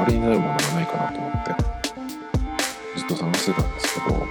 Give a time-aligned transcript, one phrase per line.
[0.00, 1.54] わりになるものがないかなと思って
[2.96, 4.26] ずっと探してたんですけど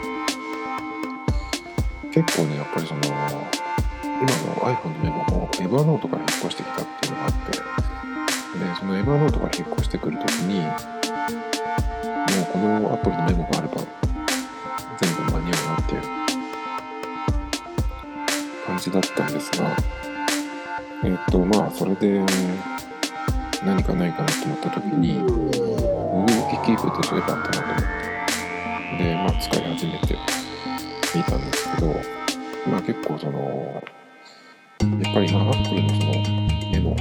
[2.11, 3.45] 結構ねやっぱりその今の
[4.75, 10.67] iPhone のメモも Evernote から引っ越してきたっていうのがあってでその Evernote から引っ越してくるときにも
[12.41, 13.81] うこのアプリのメモがあれば
[14.99, 16.01] 全部間に合うなっていう
[18.65, 19.77] 感じだったんですが
[21.03, 22.25] えっ、とまあそれで
[23.65, 26.25] 何かないかなと思った時に Google
[26.63, 28.19] Keep ってそういえばあったなと思って。
[28.99, 30.17] でまあ使い始めて
[31.15, 31.87] みたんですけど
[32.69, 33.39] まあ結構その
[35.01, 36.11] やっぱりまあ Apple のその
[36.71, 36.95] メモ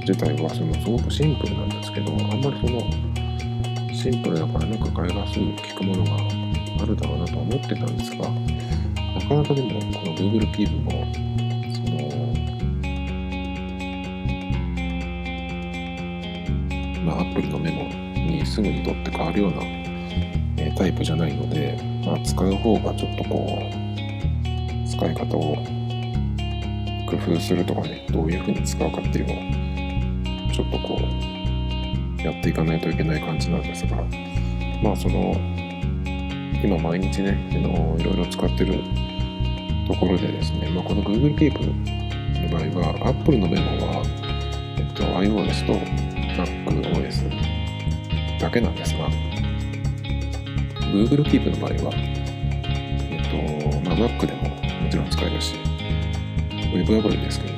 [0.00, 2.80] 自体はそのすごくシンプルなんですけどあんまりその
[3.94, 10.90] シンプルだからなんか替えがすぐ効くものがあるだろうなとは思ってたんですがなかなかでもこの Google Keep も
[17.30, 17.84] まあアプリのメモ
[18.38, 19.62] にすぐに取って変わるような、
[20.56, 25.56] えタイプじゃないので、まあ、使う方がちょっとこう使い方を
[27.06, 33.96] 工夫するとかねどういうふうに使うかっていうのをちょっとこうやっていかないといけない感じなんですが
[34.82, 35.34] まあその
[36.62, 38.74] 今毎日ねあのいろいろ使ってる
[39.88, 44.02] ところでですね、まあ、この Google Keep の場合は Apple のメモは、
[44.78, 45.79] えっと、iOS と
[46.82, 49.08] MacOS だけなんですが
[50.92, 55.54] Google Keep の場合は、えっとまあ、Mac でももちろん使えるし
[56.74, 57.54] Web アプリですけど、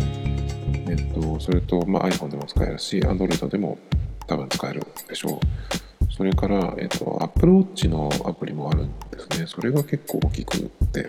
[0.90, 3.78] えっと、それと、まあ、iPhone でも使えるし Android でも
[4.26, 6.12] 多分使えるでしょう。
[6.12, 9.46] それから、えっと、Apple Watch のアプリもあるんですね。
[9.46, 11.08] それが結構大きくって、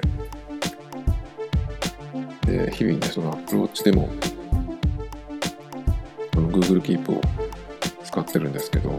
[2.45, 4.09] で、日々ね、その Apple Watch でも、
[6.31, 7.21] Google Keep を
[8.13, 8.91] 使ってるんですけど、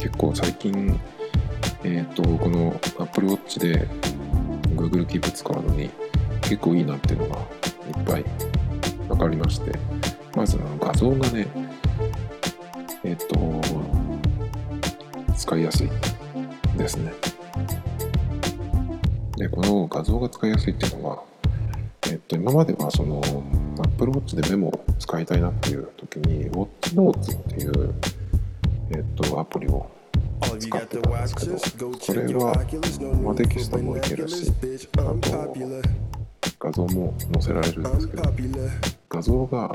[0.00, 0.98] 結構最近、
[1.84, 3.86] えっ、と、この Apple Watch で
[4.74, 5.88] Google Keep 使うのに
[6.42, 8.24] 結構いいなっていうのがいっぱい
[9.06, 9.78] 分かりまして、
[10.34, 11.46] まずの画像がね、
[13.04, 13.60] えっ、と、
[15.36, 15.90] 使いやすい
[16.76, 17.12] ですね。
[19.36, 21.22] で、この画像が使いやすいっていうのは、
[22.10, 23.22] えっと、今まではその
[23.78, 27.94] Apple Watch でメモを使いたいなっていう時に WatchNotes っていう、
[28.94, 29.90] えっと、アプリを
[30.58, 31.46] 使ってたんですけ
[31.78, 32.54] ど、これは、
[33.22, 34.52] まあ、テキストもいけるし、
[34.96, 35.56] あと
[36.58, 38.22] 画像も載せられるんですけど、
[39.08, 39.72] 画像が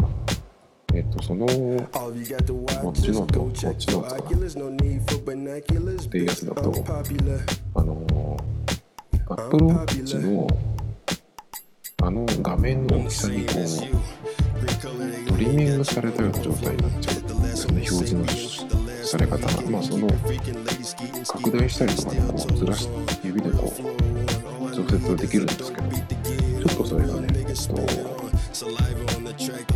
[0.96, 4.16] えっと、その、もちろんと、もちろんか。
[4.18, 4.22] っ
[6.10, 6.74] ていうやつだと、
[7.76, 8.38] あの、
[9.30, 10.48] Apple Watch の、
[12.02, 18.79] あの画面の大きさにこう、トリミングされたような状態になっちゃうんですね、表示の
[19.10, 19.48] され方が。
[19.72, 20.08] まあ、その、
[21.26, 22.88] 拡大したりとかね、こう、ずらし、
[23.24, 27.76] 指でこう、調節できるんですけど、ちょっとそれがね、えっと、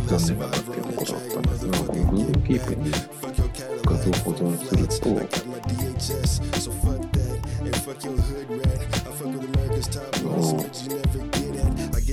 [0.06, 2.92] 残念だなっていうところだったんですが、この Google Keep に
[3.84, 5.18] 画像保存すると、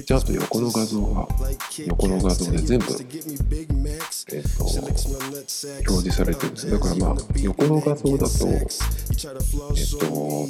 [0.03, 1.27] ちゃんと横の画像が
[1.88, 8.65] 横の画像で全部、えっと表示されてるんですだからまあ横の画像だとえっ
[10.00, 10.48] と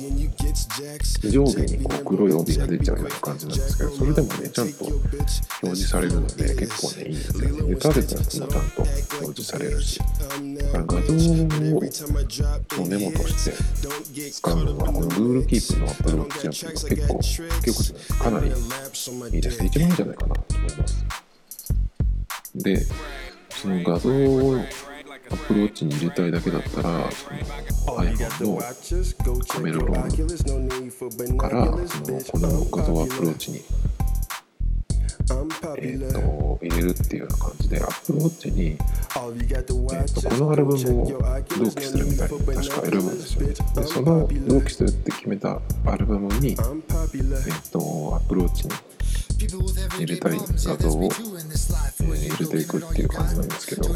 [1.30, 5.02] 上下にこう黒い帯が出ちゃうような感じなんですけどそれでもねちゃんと表
[5.62, 7.10] 示されるので結構ね。
[7.10, 8.82] いいんですよねで垂れたやつもちゃんと
[9.22, 11.18] 表示されるしだから画像を
[12.88, 13.52] メモとして
[14.32, 21.06] 使うのはこの Google Keep の Apple Watch アプリが結構結構かなりいいですね一番いいんじゃないかなと思います
[22.56, 22.86] で
[23.50, 24.60] その画像を
[25.32, 28.60] アプローチに入れたいだけだったら、iPhone の
[29.46, 33.62] カメラロールからそのこの画像アプローチに、
[35.78, 41.08] えー、と入れるっていうような感じで、アプローチに、えー、とこのアルバムを
[41.58, 43.54] 同期するみたいに確か選ぶんですよね。
[43.76, 48.74] で、その同期するって決めたアルバムに、えー、とアプローチに
[49.48, 50.46] 入れたい画
[50.78, 51.10] 像を、えー、
[52.30, 53.88] 入れていくっていう感じなんですけど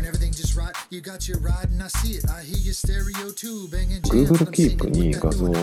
[4.10, 5.62] Google Keep に画像を入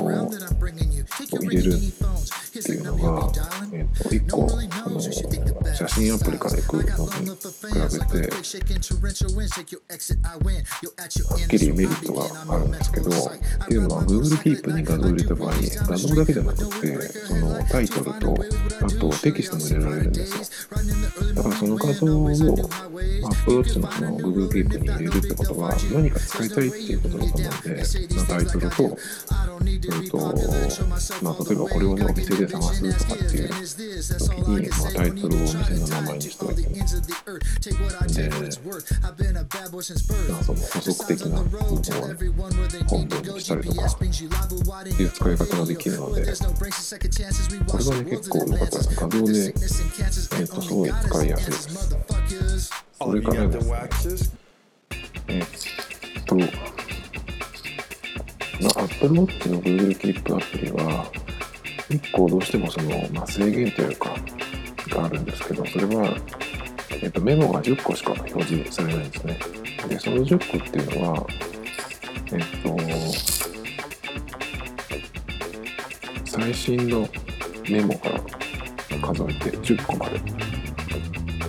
[1.50, 3.32] れるっていうのが、
[3.72, 4.46] えー、と1個
[4.86, 5.10] あの写
[5.88, 8.34] 真アプリから行くのに比べて
[11.22, 13.12] はっきりメリットがあるんですけどっ
[13.66, 15.52] ていうのは Google Keep に画像を入れた場合
[15.88, 18.36] 画像だけじゃなくてそのタイトルと
[18.84, 20.74] あとテキストも入れられるんですよ
[21.34, 22.52] だからその画像を Apple
[23.62, 27.76] Watch のその Google Keep に入れるってことは何か使いたいっていうことだと思うんで、
[28.16, 28.98] まあ、タイトルと
[29.84, 33.56] えっとまあ、例えばこれをねお店で探すとかっていう時
[34.42, 36.82] に、まあ、タイトルをお店の名前にしておいて、ね、で、
[40.30, 41.82] まあ、その補足的な部分を、ね、
[42.86, 46.24] 本文にしたりとかっていう使い方ができるので
[47.66, 51.96] これがね結構良かったです画像で、えっとすごい使いやすいです
[52.98, 53.88] それからですね
[55.28, 56.44] えっとま
[58.76, 61.10] あ、Apple Watch の Google Keep アプリは
[61.88, 64.14] 1個どうしてもその、まあ、制限というか
[64.88, 66.16] があるんですけどそれは、
[67.02, 69.38] えっと、メモが10個しか表示されないんですね。
[69.88, 71.26] でその10個っていうのは
[72.32, 72.76] えっと
[76.24, 77.08] 最新の
[77.68, 78.41] メモから
[79.02, 80.18] 数えて10個まで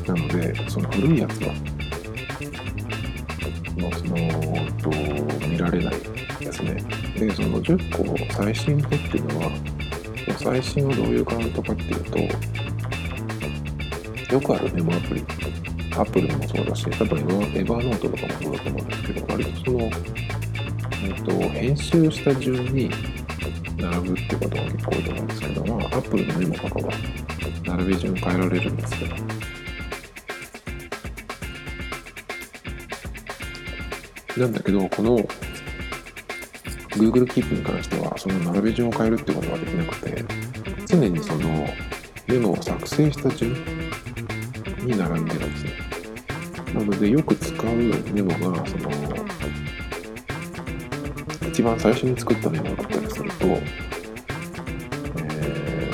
[0.08, 1.54] なのでその古いやつは
[3.78, 4.16] のその
[4.82, 4.90] と
[5.48, 5.94] 見られない
[6.40, 6.84] ですね。
[7.18, 9.52] で、その10個最新のっていうのは、
[10.38, 12.20] 最新はどういうカウントかっていうと、
[14.34, 15.22] よくあるメモアプリ、
[15.92, 22.90] アップルもそうだし、多分エヴァーノートとかもそうだと思うんですけど、割とその、えっと、編集した順に
[23.78, 26.94] 並ぶってことが結構多いと思うんですけど、まあ、アップルのメモとかは
[27.66, 29.16] 並び順変えられるんですけど、
[34.38, 35.18] なんだけど、この
[36.90, 40.26] Google Keep に関しては、その並び順を変えるってことができなくて、
[40.88, 41.68] 常にその
[42.28, 43.54] メモを作成した順
[44.80, 45.72] に並んでるんですね。
[46.74, 47.76] なので、よく使う
[48.12, 48.90] メモが、その、
[51.54, 53.60] 一番最初に作ったメモだったりすると、え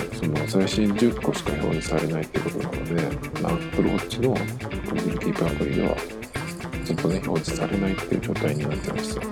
[0.09, 3.05] ー、その最新10個しか表示されないってことなので、
[3.43, 5.97] Apple Watch の Google Keep アプリでは、
[6.85, 9.23] ずっとね、表示されないっていう状態になってますよ。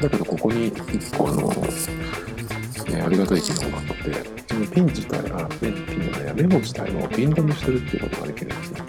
[0.00, 1.48] だけど、ここに1個あの、
[2.96, 3.94] ね、ありがたい機能があって、
[4.46, 8.80] そのピン自体、あ、ピン、ピンのね、メモ自体をピン止めするっていうことができるんですね。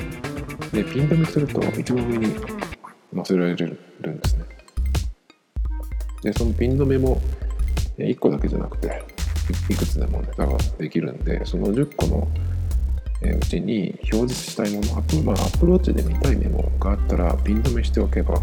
[0.72, 2.36] で、ピン止めすると一番上に
[3.16, 4.35] 載せられるんです。
[6.26, 7.22] で、そのピン止めも
[8.00, 9.04] 1個だけじゃなくて、
[9.70, 12.28] いくつでもね、だからできるんで、その10個の
[13.22, 18.42] うちに表示したいもの、まあ、アプローチで見たいメモがあったらピン止めしておけば、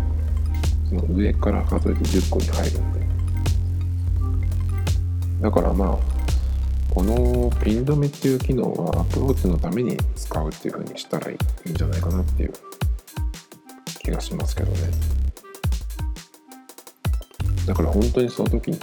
[0.89, 3.03] その上から数えて10個に入るんで。
[5.41, 5.99] だからまあ、
[6.95, 11.37] このピン止めっていう機能はアプローチのために使うっていう風にしたらい
[11.67, 12.53] いんじゃないかなっていう
[14.05, 15.22] 気がしますけどね。
[17.67, 18.79] だから本当にその時に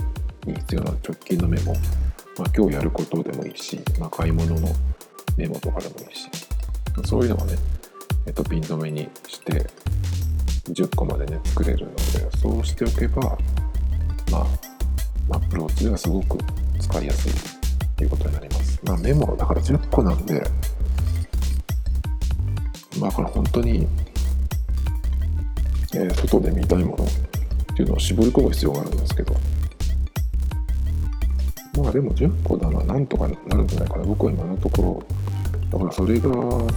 [0.55, 4.69] 必要な直近のメモ、まあ、今日やることでもいいし、まあ、買い物の
[5.37, 6.29] メモとかでもいいし、
[7.05, 7.55] そういうのはね、
[8.25, 9.65] えっと、ピン止めにして
[10.69, 12.01] 10個までね、作れるので、
[12.37, 13.37] そうしておけば、
[14.31, 14.47] ま
[15.29, 16.37] あ、アプローチではすごく
[16.79, 17.31] 使いやすい
[17.97, 18.79] ということになります。
[18.83, 20.41] まあ、メモ、だから10個なんで、
[22.99, 23.87] まあ、これ本当に、
[25.93, 27.05] えー、外で見たいもの
[27.79, 29.33] っていうのを絞り込む必要があるんですけど、
[31.81, 34.03] まあでも10個ならなんとかなるんじゃないかな。
[34.03, 35.03] 僕は今のところ
[35.71, 36.29] だからそれがそ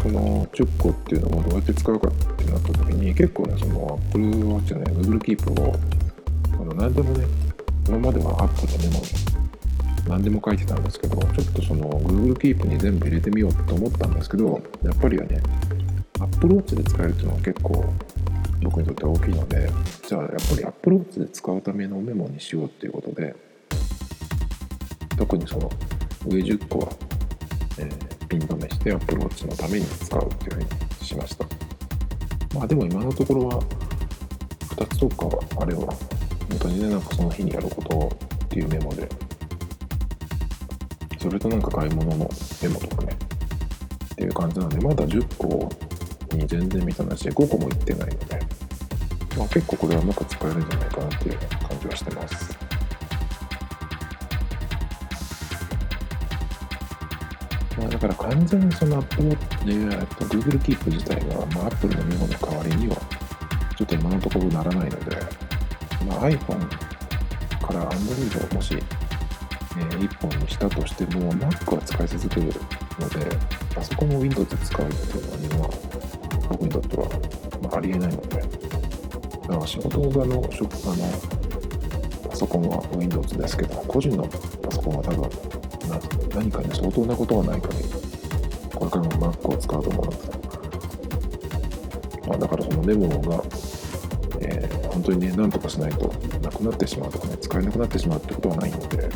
[0.09, 5.75] の10個っていうのをどうやって使うかってなった時に結構ねその Apple Watch ね Google Keep を
[6.54, 7.26] あの何でもね
[7.88, 9.06] 今までは Apple でメモに
[10.09, 15.42] 何でも書いてたんですけどちょっとその Google Keep に全部入れてみようと思ったんですけどやっぱりはね
[16.21, 17.92] Apple Watch で使えるっていうのは結構
[18.62, 19.71] 僕にとっては大きいので
[20.07, 23.35] じゃあやっぱり Apple Watch で使うためのメモにしようっていうことで
[25.16, 25.71] 特にその
[26.26, 26.92] 上10個は、
[27.78, 30.69] えーピン止めしてアプローチのために使うっていうふうに
[31.04, 31.45] しました。
[32.54, 33.62] まあでも今のところは
[34.75, 35.26] 2つとか
[35.61, 38.16] あれば本当にねなんかその日にやること
[38.47, 39.07] っていうメモで
[41.21, 42.31] それとなんか買い物の
[42.62, 43.16] メモとかね
[44.12, 45.69] っていう感じなのでまだ10個
[46.35, 48.42] に全然満たないし5個もいってないので、
[49.43, 52.59] まあ、結構これはうまく使えるんじゃないかなっていう感じはしてます。
[57.77, 62.95] まあ、だから完全にその Apple、えー、Google Keep 自体が、まあ、Apple のメモの代わりには
[63.75, 65.17] ちちょっと今のところならないので、
[66.07, 66.69] まあ、iPhone
[67.67, 72.47] から Android をもし、えー、1本にしたとしても Mac は使い続ける
[73.01, 73.37] ので
[73.75, 75.71] パソコンを Windows で使うっていうのは
[76.49, 77.09] 僕にとっては、
[77.61, 78.63] まあ、ありえないので
[79.43, 85.31] だから仕事場の職あのパソコンは Windows ですけど個人のパソコンは多分
[86.35, 87.85] 何かに相当なことがない限り
[88.75, 90.43] これからも Mac を使うと思うので
[92.27, 93.43] まあ、だからそのメモが、
[94.41, 96.09] えー、本当にね、なんとかしないと
[96.41, 99.11] なくなってしまうとかね、使えなくなってしまうってことはないので、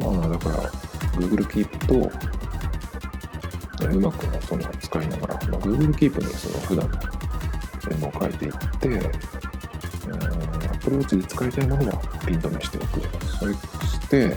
[0.00, 0.70] まあ、だから、
[1.18, 2.10] Google Keep と、
[3.88, 6.88] うまくね、その使いながら、まあ、Google Keep にその普段
[7.90, 9.12] のメモを書いていって、え、
[10.72, 13.00] Apple Watch で使いたいものはピン止めしておく。
[13.38, 14.36] それして、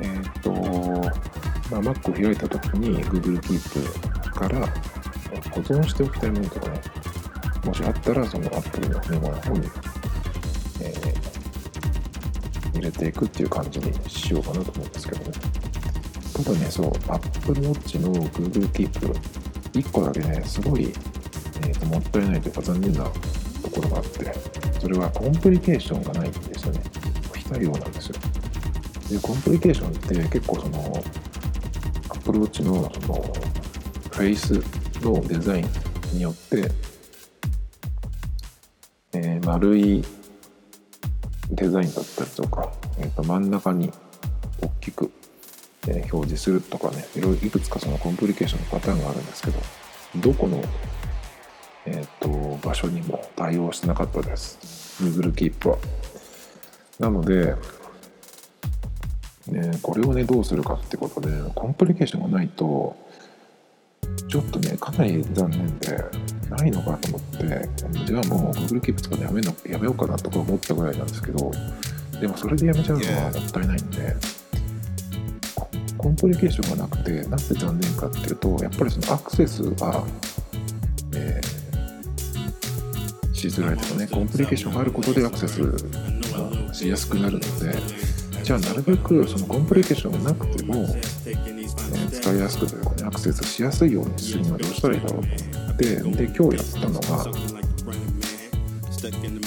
[0.00, 0.50] えっ、と、
[1.70, 4.66] まあ、Mac を開いたときに Google Keep から
[5.50, 6.80] 保存しておきたいものとかね、
[7.64, 9.66] もしあったら、その Apple のメモの方に、
[10.80, 15.32] えー、入れていくっていう感じにしようかなと思うんですけどね。
[16.34, 19.14] ただね、そう、Apple Watch の Google Keep、
[19.72, 20.92] 1個だけね、すごい、
[21.66, 24.32] えーと、もったいないというか残念なところがあって、
[24.80, 26.80] それはコンプリケーションがないんですよね。
[27.34, 28.16] 非対応なんですよ。
[29.10, 31.04] で、コンプリケーションって結構その、
[32.10, 33.22] Apple Watch のその、
[34.10, 34.54] フェイス
[35.02, 35.66] のデザイン
[36.14, 36.70] によって、
[39.12, 40.04] えー、丸い
[41.50, 43.92] デザインだったりとか、えー、と真ん中に
[44.60, 45.10] 大きく、
[45.88, 49.60] えー、表示するとかねいろいろいくつかそのコンプリケーションのパターンがあるんですけど
[50.16, 50.62] どこの、
[51.86, 55.02] えーと、場所にも対応してなかったです。
[55.02, 55.78] Google Keep は。
[56.98, 57.54] なので
[59.48, 62.96] ね、これをねどうするかってことでコンプリケーションがないと
[64.28, 66.04] ちょっとね、かなり残念で、
[66.50, 67.68] ないのかと思って、
[68.04, 71.50] じゃあもう Google Keep 使うのやめのやめようかなとか思ったぐらいなんですけど、
[72.20, 74.16] でもそれでやめちゃうのはもったいないんで、
[75.96, 80.04] コンプリケーションがなくて、なぜ残念かっていうと、やっぱりそのアクセスが、
[83.50, 87.46] しづらいとかね、コンプリケーションがあることでアクセスがしやすくなるので、
[88.42, 90.86] じゃあなるべくそのコンプリケーションがなくても、
[92.10, 97.26] 使いやすくというかねアクセスしやすいようにするにはどうしたらいいだろうと思ってで今日やったのが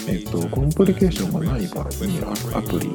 [0.08, 2.20] えっとコンプリケーションがない場合に
[2.54, 2.90] アプリ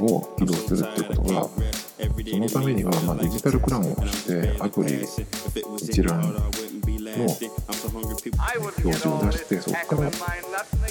[0.00, 5.04] を起動するっていうことはそのためには、まあ、デジタルクラウンをしてアプリ
[5.82, 6.34] 一覧
[7.18, 7.38] の表
[8.92, 10.10] 示を出してそこから、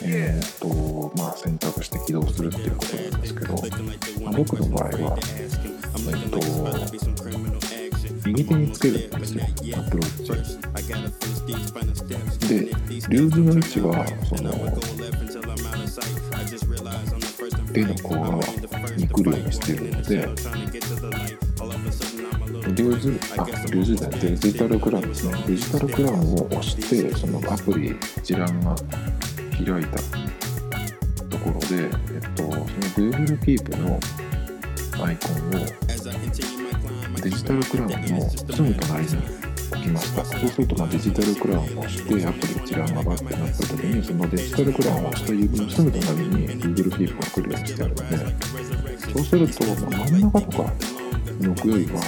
[0.04, 3.54] えーとまあ、選択して起動するっていうことなんですけど、
[4.24, 6.40] まあ、僕の場合は、えっと
[8.26, 9.44] 右手につけるんですよ
[9.78, 10.64] アプローチ。
[12.48, 12.60] で
[13.10, 14.52] リューズの位置はその
[17.74, 18.36] 手の甲側
[18.96, 20.28] に来るようにしてるので
[22.72, 28.76] リューズあリューズじゃないデジタルクラウンですねデジタルクラウンを押してそのアプリ一覧が
[29.52, 29.98] 開いた
[31.30, 32.66] ところで、えっと、その
[33.12, 34.00] Google Keep の
[35.04, 35.66] アイコンを
[37.22, 39.18] デジタルクラウンのすぐ隣に
[39.72, 40.26] 置きました。
[40.26, 48.18] そうするとまデジタルクラウンを押してアプリ一覧がバッてなった時にそのデジタルクラウンを押した指のすぐ隣に Google Keep が来るようにしてあるので
[49.14, 50.74] そうすると、ま真ん中とか
[51.44, 52.02] に置くよりは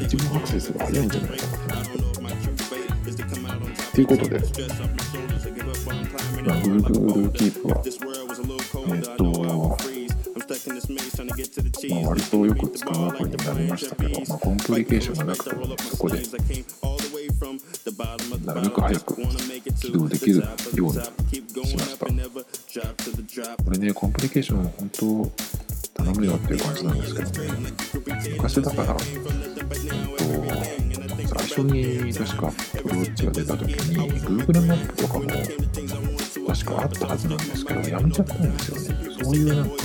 [0.00, 2.32] 一番アクセスが早いんじゃないかなと思っ
[3.94, 4.00] て。
[4.00, 4.44] いうことで、ま
[6.54, 7.88] あ、Google Keep は、え
[9.00, 9.30] っと、ま
[12.04, 16.22] あ、割とよく使うアプリになりましたけど、まあ、コンプリケーションがなくても、そこで
[18.44, 19.16] なるべく早く
[19.80, 20.46] 起動できるよう
[20.86, 20.92] に
[21.66, 22.06] しました
[23.64, 25.30] これねコンプリケーション本当
[26.04, 27.50] 頼むよっていう感じなんですけどね
[28.36, 29.30] 昔だからえっと
[31.26, 32.52] 最初に確か
[32.82, 35.26] プロウォッチが出た時に Google マップとかも
[36.48, 39.76] 確かあったはずなんですけどやめちゃったんですよねそういうなんか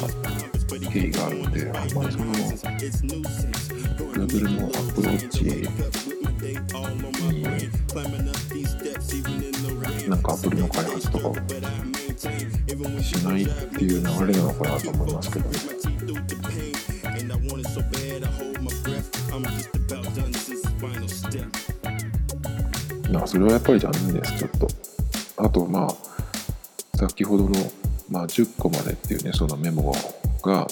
[0.91, 2.25] 経緯があるので、あんまりその
[4.13, 5.63] Google の Apple Watch に
[10.09, 11.35] なんかアプリの開発とかを
[13.01, 15.74] しないっていう流れなのかなと思いますけどね。
[23.25, 24.67] あそれはやっぱり残念ですちょっと。
[25.37, 27.55] あとまあ先ほどの、
[28.09, 29.93] まあ、10個までっていうねそのメモ
[30.43, 30.67] が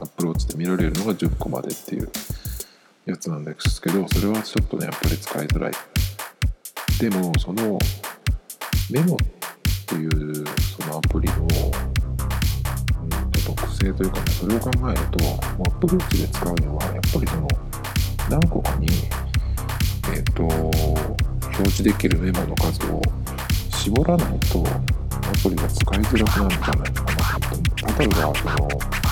[0.00, 2.10] アプローチで見られるのが10個までっていう
[3.06, 5.72] やつなんですけどそれはちょっとねやっぱり使いづらい。
[7.00, 7.78] でもその
[8.90, 9.18] メモっ
[9.86, 10.44] ていう
[10.78, 11.46] そのアプリの、
[13.46, 15.24] 特性というか、ね、それを考えると、
[15.64, 17.48] Apple Watch で使うには、やっぱりその
[18.30, 18.86] 何個かに、
[20.14, 23.00] えっ、ー、と、表示できるメモの数を
[23.70, 27.40] 絞らないと、アプリが使いづらくなるんじゃないかな
[27.94, 28.02] と。
[28.02, 29.05] 例えば、その、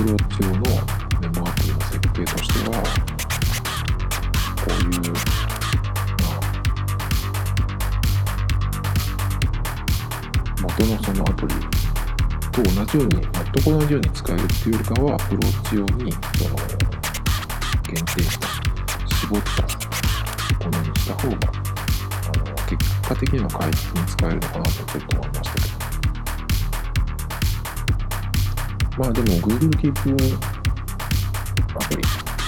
[0.00, 0.62] の、Apple Watch 用の
[1.20, 2.82] メモアプリの設計としては、
[4.56, 5.12] こういう、
[6.22, 6.40] まあ、
[10.62, 11.54] 元のそのアプリ
[12.50, 16.56] と同じように、全く同じように使えるっていうよりかは、アプローチ用に、その、
[17.84, 18.48] 限定した、
[19.16, 19.62] 絞った
[20.64, 25.71] ものにした方が、あの、結果的には快適に使えるのかなとちょっと思いましたけど。
[28.98, 29.90] まあでも Google Keep
[31.74, 32.02] アプリ、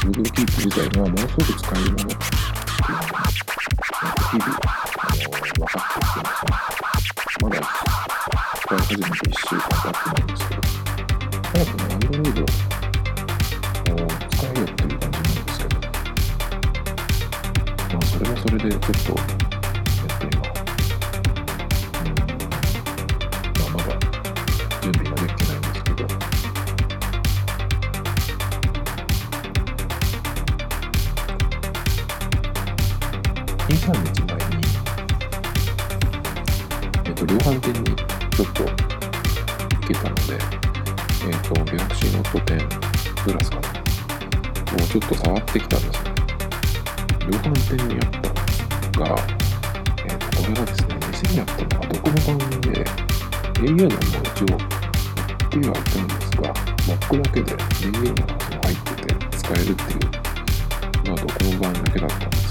[0.04, 3.24] Google Keep 自体がものすごく使えるものっていうのが、
[4.30, 6.52] 日々、あの、分かってきてますね。
[7.40, 7.56] まだ
[8.60, 10.60] 使い始めて1週間経ってないんですけど、
[11.44, 12.46] 早くね、Android を
[14.28, 15.80] 使えよっていう感じなんですけど、
[17.90, 18.80] まあそれはそれでちょっ
[19.28, 19.33] と、
[33.64, 34.66] 2、3日前に、
[37.06, 38.70] えっと、量販店にちょっと行
[39.88, 40.34] けたので、
[41.24, 43.74] えっと、Galaxy Note 10プラスかな
[44.74, 46.10] をちょっと触ってきたんですね。
[47.20, 48.18] 量販店にあった
[49.00, 49.16] のが、
[50.04, 52.84] えっと、これがですね、店にあったのがどこの番組で、
[53.60, 56.52] au のも一応、っていうのは言ったんですが、
[56.84, 62.43] Mac だけで au のが入ってて使えるっていうのはどこの番だけだったんです。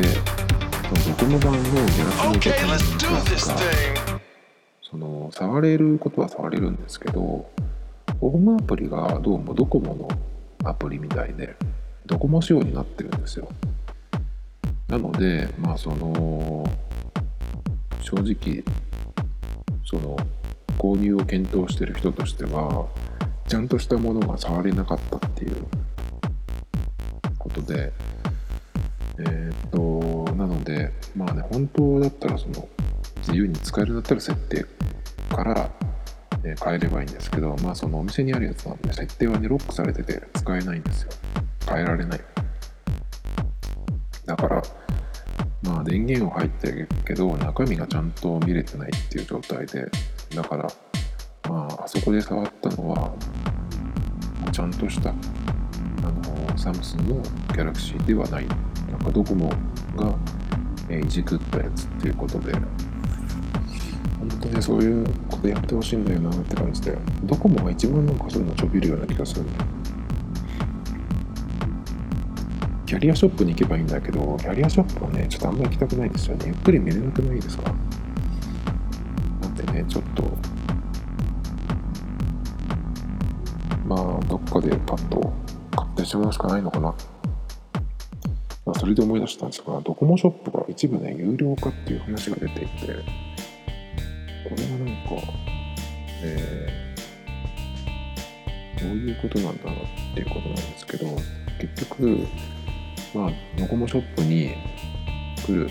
[0.00, 0.04] で、
[1.18, 4.20] その版のギャラクシーノート10プラスが、
[4.80, 7.50] その触れることは触れるんですけど、
[8.20, 10.08] ホームアプリがどうもドコモの
[10.64, 11.56] アプリみたいで、
[12.06, 13.48] ドコモ仕様になってるんですよ。
[14.86, 16.64] なので、まあその、
[18.00, 18.62] 正直、
[19.84, 20.16] その、
[20.78, 22.86] 購入を検討してる人としては、
[23.48, 25.66] ちゃんとしたものが触れなかったっていう
[27.36, 27.92] ことで、
[29.18, 32.68] え、っと、なので、まあね、本当だったら、その、
[33.20, 34.64] 自由に使えるんだったら設定
[35.34, 35.70] から、
[36.44, 41.10] え変えればいいんですけど、まあそのお店にあるやつなんで、設定はね、ロックされてて使えないんですよ。
[41.68, 42.20] 変えられない。
[44.24, 44.62] だから、
[45.62, 49.86] まあ電源は入ってるけど、中身がちゃんと見れてないっていう状態で、
[50.34, 50.68] だから、
[51.48, 53.12] まあ、あそこで触ったのは、
[54.52, 55.14] ちゃんとした、あ
[56.02, 58.46] の、サムスンのギャラクシーではない。
[58.90, 59.48] なんかドコモ
[59.96, 60.14] が、
[60.88, 69.44] えーいじくったやつっていうことで、本当にそういうことやってほしいんだよなって感じで、ドコモが一番なんかそういうのちょびるような気がする。
[72.86, 76.46] キャリアショップに行けばいいんだけど、キャリアショップはね、ちょっとあんまり行きたくないですよね。
[76.46, 77.74] ゆっくり見れなくないですか？
[79.42, 80.22] なんでね、ちょっと、
[83.86, 85.32] まあ、どっかでパッと
[85.76, 86.94] 買ってしまうしかないのかな。
[88.88, 95.22] れで思い出したんですが、ドコモショップが一部ね、有料化っていう話が出ていて、これはなんか、
[96.22, 99.74] えー、どういうことなんだろう
[100.12, 101.06] っていうことなんですけど、
[101.60, 102.26] 結局、
[103.14, 104.54] まあ、ドコモショップに
[105.44, 105.68] 来る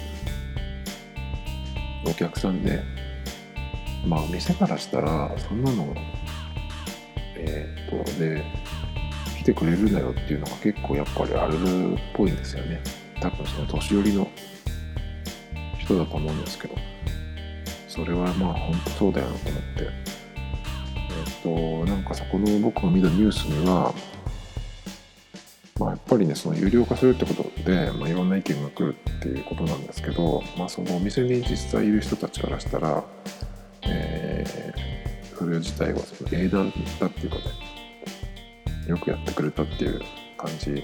[2.05, 2.81] お客さんで、
[4.05, 5.93] まあ、店からしたら、そんなの、
[7.35, 8.43] えーっと、で、
[9.39, 12.81] 来てくれるんだよっていうのが結構やっぱりあるっぽいんですよね。
[13.21, 14.29] 多分その年寄りの
[15.79, 16.75] 人だと思うんですけど、
[17.87, 20.17] それはまあ本当そうだよなと思って。
[21.09, 23.93] えっとなんかそこの僕が見たニュースには
[25.79, 33.03] まあ、やっぱりねその有料化するってことで、まあ、いろんな意見が来るっていうことなんですけど、まあ、そのお店に実際いる人たちからしたら、
[33.83, 37.41] えー、それ自体はその英断だっていうかね
[38.87, 40.01] よくやってくれたっていう
[40.37, 40.83] 感じ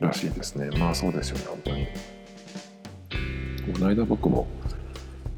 [0.00, 0.70] らしいですね。
[0.78, 1.86] まあそうですよね本当に。
[3.72, 4.46] この間僕も、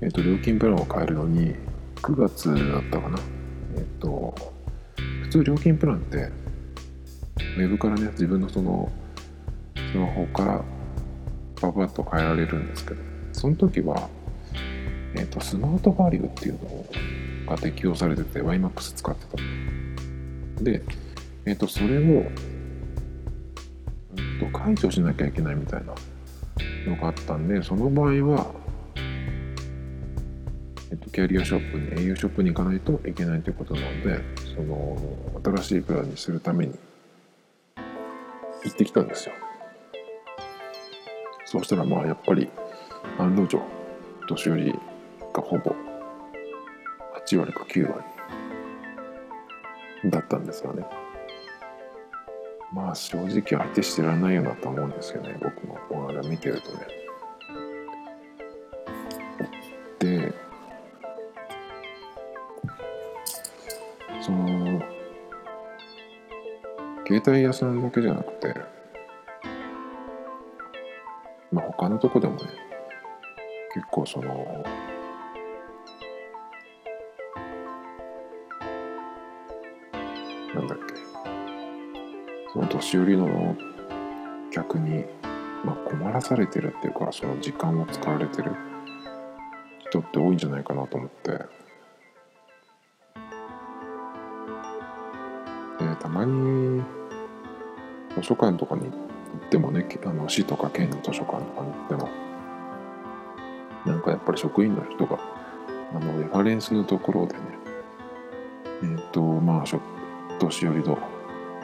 [0.00, 1.54] えーと、料金プランを変えるのに
[1.96, 3.18] 9月だったかな。
[3.76, 4.34] えっ、ー、と
[5.22, 8.90] 普通料金プランってウェブからね自分のその
[9.74, 10.64] スマホから
[11.60, 13.00] パパッと変えられるんですけど
[13.32, 14.08] その時は、
[15.14, 20.82] えーと、スマートバリューっていうのが適用されてて YMAX 使ってたで、
[21.46, 22.24] えっ、とそれを、
[24.38, 25.94] と、解除しなきゃいけないみたいな
[26.90, 28.46] のがあったんでその場合は、
[30.90, 34.20] えっ、と、キャリアショップに au ショップに行かないといけないということなので
[34.54, 34.96] その
[35.56, 36.74] 新しいプランにするために
[38.64, 39.34] 行ってきたんですよ。
[41.44, 42.48] そうしたらまあやっぱり
[43.18, 43.58] 案の定
[44.28, 44.74] 年寄り
[45.32, 45.74] がほぼ
[47.26, 48.04] 8割か9割
[50.10, 50.84] だったんですよね。
[52.72, 55.36] まあ正直相手してらんないよなと思うんですよね。
[55.42, 56.86] 僕もこの間見てるとね。
[59.98, 60.32] で
[64.20, 64.80] その
[67.06, 68.54] 携帯屋さんだけじゃなくて、
[71.50, 72.42] まあ他のとこでもね、
[73.72, 74.62] 結構その、
[82.68, 83.56] 年寄りの
[84.52, 85.04] 客に、
[85.64, 88.52] まあ、困らされてるっていうか、その時間を使われてる
[89.88, 91.30] 人って多いんじゃないかなと思って、
[95.78, 96.82] でたまに
[98.16, 102.08] 図書館とかに行ってもねあの市とか県の図書館とかに行っても
[103.86, 105.18] なんかやっぱり職員の人が
[105.94, 107.40] あのレファレンスのところでね
[108.82, 109.64] えっ、ー、とまあ
[110.38, 110.98] 年寄りの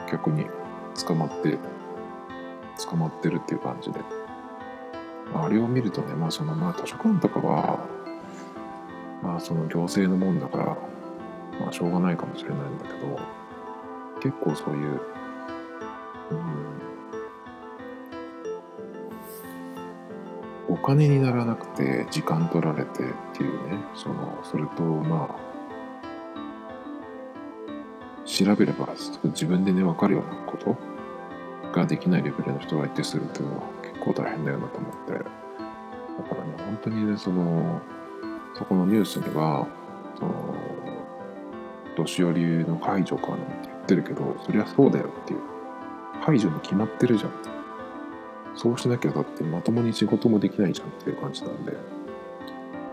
[0.09, 0.45] 客に
[0.95, 1.57] 捕まって
[2.89, 3.99] 捕まってるっていう感じで。
[5.33, 7.79] あれを見るとねまあそのまあ図書館とかは
[9.21, 10.65] まあその行政のもんだから
[11.59, 13.19] まあしょうがないかもしれないんだけど
[14.21, 15.01] 結構そういう
[16.31, 16.65] うん
[20.67, 25.54] お金にならなくて時間取られてっていうねそのそれとまあ
[28.43, 28.89] 調べれば
[29.23, 30.75] 自分でね分かるようなこと
[31.71, 35.45] ができないレベルの人がいてするっていうのは結構大変だよなと思って。
[36.17, 37.81] だからね本当にねその
[38.53, 39.67] そこのニュースには
[40.17, 40.55] その
[41.97, 45.39] 年寄りの解除かなんて言ってるけどそりゃそうだよっていう
[46.21, 47.31] 排除に決まってるじゃん
[48.55, 51.73] そうしなきゃだってまともに仕事もできないじゃんっていう感じなんで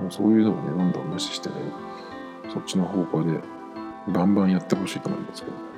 [0.00, 1.55] もうそういうのをねどんどん無視してね
[2.52, 3.40] そっちの方向で
[4.08, 5.72] バンバンやってほしいと思うんですけど。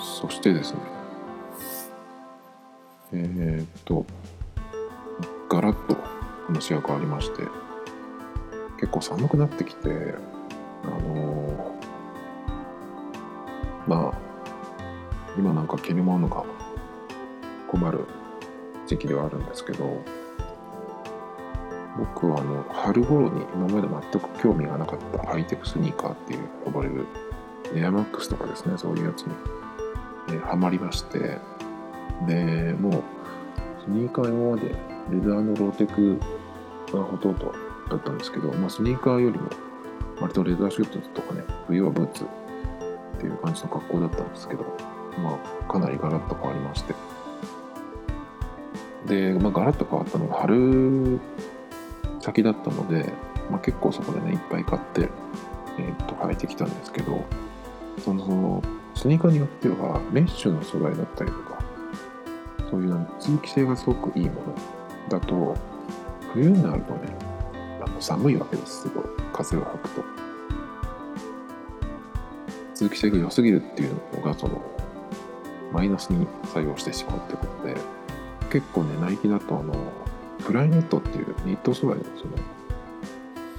[0.00, 0.80] そしてですね。
[3.12, 4.04] えー、っと
[5.48, 5.96] ガラッと
[6.46, 7.42] 話が変わりまして
[8.80, 10.14] 結構寒くなってきて
[10.84, 11.74] あの
[13.86, 14.18] まあ
[15.38, 16.44] 今なんか着るものが
[17.68, 18.06] 困る
[18.86, 20.02] 時期ではあるんですけど
[21.98, 27.06] 僕はあの春頃に今まで全く興味がなかったハイテクスニーカーっていう呼ばれる
[27.74, 29.34] エアマックスとかですねそういうやつに、
[30.32, 31.38] えハマりまして
[32.26, 33.02] でもう
[33.84, 34.68] スニーカー今まで
[35.10, 36.18] レザーのローテク
[36.92, 37.52] がほとんど
[37.90, 39.48] だったんですけど、まあ、スニーカーよりも
[40.20, 42.26] 割とレザーシュートとかね冬はブーツっ
[43.18, 44.64] ていう感じの格好だったんですけど、
[45.22, 46.94] まあ、かなりガラッと変わりまして。
[49.06, 51.20] で、まあ、ガラッと変わったのが春
[52.26, 53.12] 先だったので、
[53.50, 55.08] まあ、結構そこでねいっぱい買って、
[55.78, 57.24] えー、っと変えてきたんですけど
[58.04, 58.62] そのその
[58.96, 61.62] スニーカーによってはメッシュの素材だったりとか
[62.68, 64.54] そういう通気性がすごくいいもの
[65.08, 65.56] だと
[66.32, 67.14] 冬になるとね
[67.80, 69.04] あの寒いわけですすごい。
[69.32, 70.04] 風を吐くと。
[72.74, 74.60] 通気性が良すぎるっていうのがその
[75.72, 77.76] マイナスに作用してしまうってことで
[78.50, 79.74] 結構ねナイキだとあの
[80.46, 82.32] フライネットっていうニット素材のその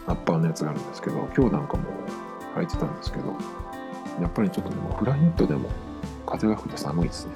[0.08, 1.84] アッパーのやつがあるんですけど今日なんかも
[2.56, 3.36] 履いてたんですけど
[4.22, 5.70] やっぱりちょっとねもフライネットでも
[6.26, 7.34] 風が吹いて寒いですね。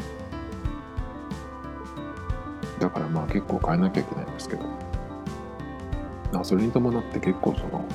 [2.79, 4.65] だからまあ結構変えなきゃいけないんですけど。
[6.43, 7.85] それに伴って結構その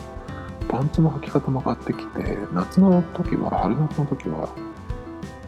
[0.69, 4.49] パンツの履き方も上がってきて夏の時は春夏の時は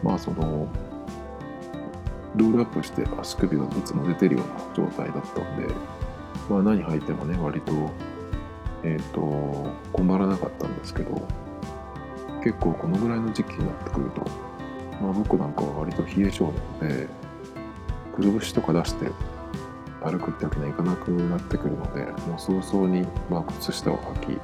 [0.01, 0.67] まあその
[2.35, 5.73] ロールアップして足首がいつも出てるような状態だったんで
[6.49, 7.73] まあ何履いてもね割と
[8.83, 11.21] えっ、ー、と困らなかったんですけど
[12.43, 14.21] 結構このぐらいの時期になってくると、
[15.01, 17.07] まあ、僕なんかは割と冷え性なので
[18.15, 19.11] くるぶしとか出して
[20.01, 24.39] 歩くってわけにはいかなくなってくるのでもう早々にまあ靴下を履き、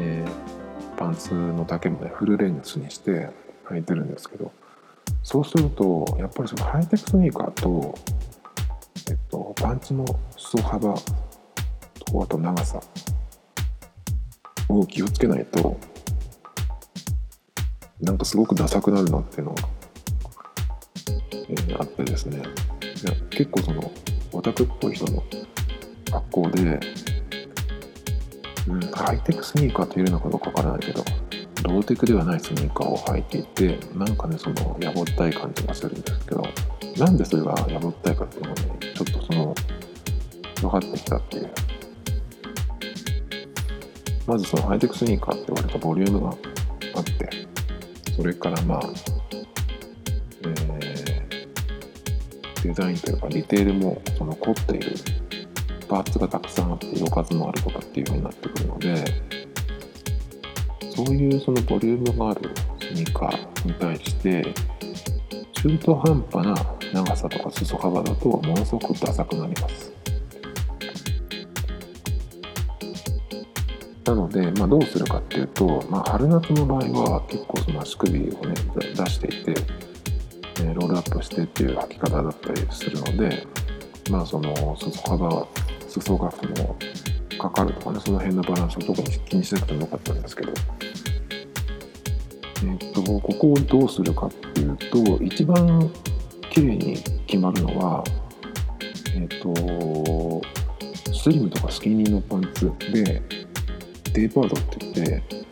[0.00, 3.30] えー、パンツの丈もねフルレングスにして
[3.66, 4.52] 履いてるんですけど
[5.22, 7.98] そうするとやっぱりそのハイテクスニーカー、と、
[9.68, 12.80] パンツの裾幅とあと長さ
[14.70, 15.78] を気をつけないと
[18.00, 19.68] なんかすごくダサくなるなっていうのが、
[21.34, 22.42] えー、あってですね。
[23.28, 23.92] 結構その
[24.32, 25.22] オタクっぽい人の
[26.10, 26.80] 格好で、
[28.68, 31.04] うん、ハイテクスニーカーと言えるのかどうかわからないけど
[31.64, 36.42] ローテクではないスニーカーを履いていてなんかねそのやぼったい感じがするんですけど
[36.96, 39.54] なんでそれがやぼったいかっていうのがねちょっとその
[40.68, 41.50] 分かってきたっていう。
[44.28, 47.30] まずそのハイテクスニーカーって割とボリュームがあって
[48.14, 48.80] それからまあ、
[50.42, 54.96] えー、デザインというかディテールもその凝っている
[55.88, 59.04] パーツがたくさんあって色数のあるとかっていうふうになってくるので
[60.94, 62.50] そういうそのボリュームがある
[62.80, 64.44] スニーカーに対して
[65.54, 66.54] 中途半端な
[66.92, 69.97] 長さとか裾幅だとものすごくダサくなります。
[74.08, 78.54] なので、まあ、どうするかっていうと、まあ、春夏の場合は結構その足首をね
[78.94, 79.54] 出していて、
[80.62, 83.46] えロールアップしてっていう履き方だったりするので
[84.10, 85.46] まあその裾幅
[85.88, 86.76] 裾がその
[87.38, 90.52] かかるとかねその辺のバランスを特に気にしなくてもよかったんですけど。
[92.64, 95.88] えっ、とここをどうするかっていうと一番
[96.50, 98.02] 綺麗に決まるのは
[99.14, 100.42] えっ、と
[101.12, 103.22] スリムとかスキニーのパンツで
[104.18, 105.44] テーパードって言って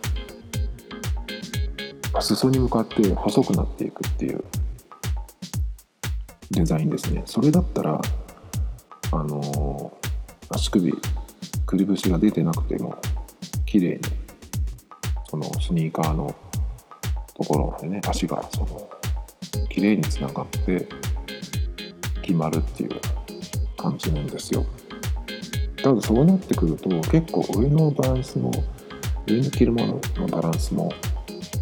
[2.20, 4.42] 裾に向かって細くなっていくっていう
[6.50, 8.00] デザインですねそれだったら
[9.12, 9.96] あの
[10.48, 10.92] 足首
[11.64, 12.98] くるぶしが出てなくても
[13.66, 14.00] 綺麗に
[15.31, 16.35] そのスニーカーの
[17.37, 18.90] ところでね足がその
[19.68, 20.88] 綺麗につながって
[22.20, 22.90] 決まるっていう
[23.76, 24.66] 感じなんですよ。
[25.87, 28.51] ただそうなってくると結構上のバランスも
[29.29, 30.92] 上に着るもののバランスも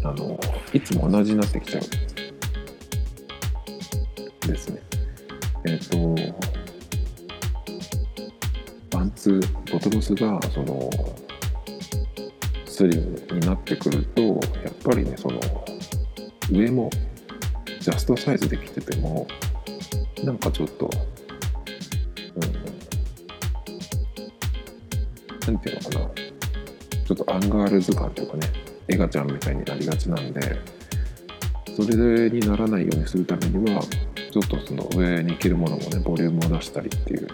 [0.03, 0.39] あの
[0.73, 1.83] いつも同じになってきちゃう
[4.47, 4.81] ですね。
[5.67, 6.15] えっ、ー、と
[8.89, 9.39] パンツ
[9.71, 10.89] ボトムスがその
[12.65, 15.39] スリムになってくるとやっぱりねその
[16.51, 16.89] 上も
[17.79, 19.27] ジャストサイズで着てても
[20.23, 20.89] なんかちょっと
[25.45, 26.35] 何ていうのかな。
[27.05, 28.47] ちょっとアンガールズ感というかね
[28.87, 30.41] エガちゃんみたいになりがちなんで
[31.75, 33.81] それにならないようにするためには
[34.31, 37.27] ちょっとその上に着るものもねボリュームを出したりっていう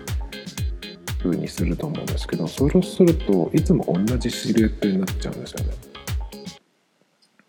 [1.19, 5.73] 風にすると思うんですけどそれをするといつも同じシルエットになっちゃうんですよね。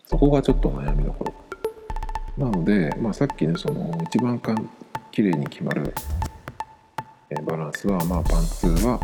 [0.05, 1.33] そこがちょっと悩みどころ。
[2.37, 4.69] なので、まあ、さっきねその一番かん
[5.11, 5.93] 綺麗に決まる
[7.45, 8.99] バランスは、まあ、パンツは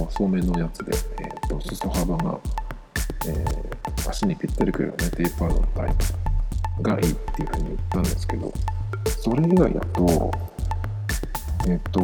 [0.00, 2.38] 細めんのやつで、えーと、裾幅が、
[3.26, 5.94] えー、足にぴったりくるよねテーパードのタイ
[6.76, 8.52] プがいいっていうふうに言ったんですけど
[9.22, 10.30] それ以外だと
[11.66, 12.00] えっ、ー、と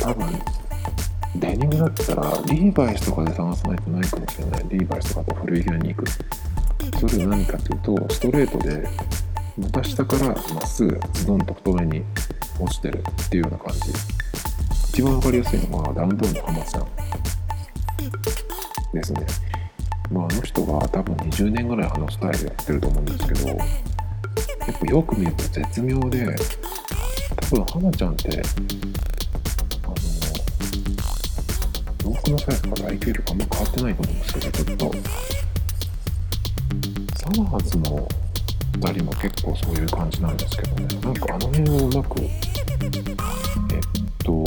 [0.00, 0.54] 多分
[1.36, 4.64] デニムだったらリーバイスとかで探さないとないかもしれない。
[4.68, 6.10] リーバイスとかと古着屋に行く。
[7.00, 8.88] それは何かというとストレートで
[9.58, 12.04] また下からまっすぐズドンと太めに
[12.60, 14.23] 落ちてるっていうような感じ。
[14.94, 16.86] 一番わかりやすいのはダウンタウンの浜さん
[18.94, 19.26] ですね。
[20.12, 23.58] まあ、あの人が多分20年ぐらいあのスタイルやってると思うんですけど、やっ
[24.78, 26.24] ぱよく見ると絶妙で、
[27.50, 28.40] 多分浜ちゃんって、
[29.82, 29.94] あの、
[32.04, 34.92] 洋服のサイズまだ IQ とかあんま変わってないと思うんですけど、ちょっと、
[37.18, 38.08] サマーズの
[38.74, 42.20] 2人も結構そういう感じなんですけどね、なんかあの辺をうまく、
[44.24, 44.44] と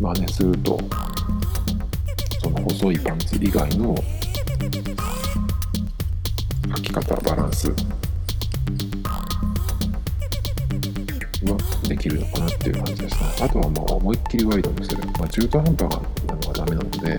[0.00, 0.78] 真似すると
[2.40, 3.94] その細いパンツ以外の
[6.68, 7.74] 履き方バランスは
[11.88, 13.20] できるのかなっていう感じですね。
[13.42, 17.16] あとはもう思いっきりワイドにする、まあ、中途半端なのがダメなので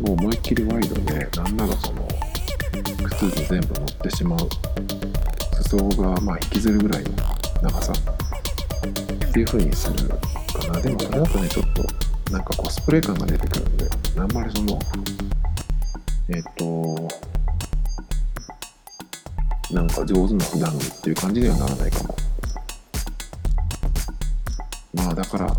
[0.00, 2.08] もう思いっきりワイドでなんならその
[3.04, 4.38] 靴に全部乗ってしまう。
[5.62, 7.10] 裾がまあ引きずるぐらいの
[7.62, 8.15] 長さ。
[8.90, 10.16] っていう風にするか
[10.72, 14.78] なでもそれだとねちょっとなんかコスプレ感が出てくるんであんまりその
[16.28, 17.08] えっ、と
[19.72, 22.16] なんか上手な普段着っていう感じにはならないかも
[24.94, 25.56] まあだから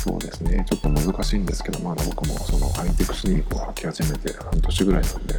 [0.00, 0.64] そうですね。
[0.66, 5.34] ちょっと難しいんですけどまだ僕もそのハイテクスニークを履き始めて半年ぐらいなんで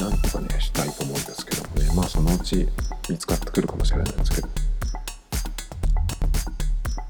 [0.00, 1.94] なんとかねしたいと思うんですけどもね。
[1.94, 2.68] まあそのうち
[4.02, 4.48] ってくるかもしれなんですけど。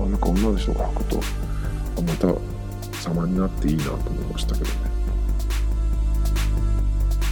[0.00, 1.16] あなんか女の人が履くと
[2.02, 2.34] また
[3.00, 4.76] 様になっていいなと思いましたけどね。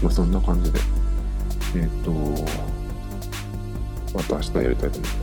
[0.04, 0.78] まあそんな感じで
[1.74, 2.12] えっ、ー、と
[4.14, 5.21] また明日やりたいと思います。